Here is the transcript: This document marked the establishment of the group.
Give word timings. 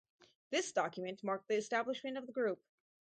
This 0.49 0.71
document 0.71 1.23
marked 1.23 1.47
the 1.47 1.57
establishment 1.57 2.17
of 2.17 2.25
the 2.25 2.33
group. 2.33 2.59